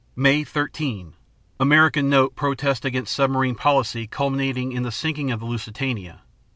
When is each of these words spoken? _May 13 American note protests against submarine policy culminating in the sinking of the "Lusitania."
_May 0.17 0.47
13 0.47 1.13
American 1.59 2.09
note 2.09 2.35
protests 2.35 2.85
against 2.85 3.13
submarine 3.15 3.53
policy 3.53 4.07
culminating 4.07 4.71
in 4.71 4.81
the 4.81 4.91
sinking 4.91 5.29
of 5.29 5.41
the 5.41 5.45
"Lusitania." 5.45 6.23